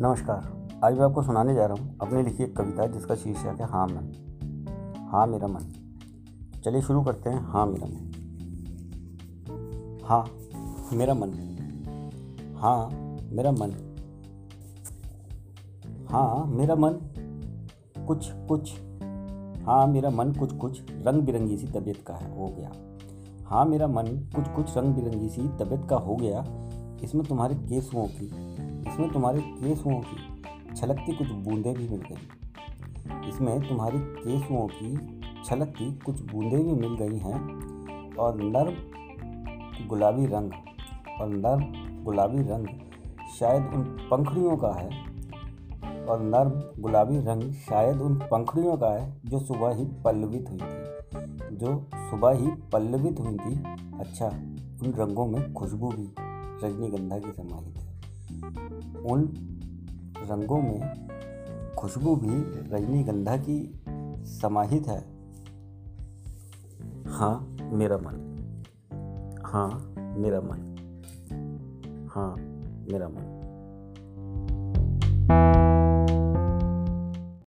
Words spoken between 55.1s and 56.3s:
में खुशबू भी